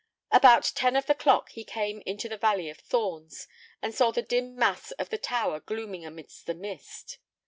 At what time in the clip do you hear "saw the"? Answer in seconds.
3.93-4.23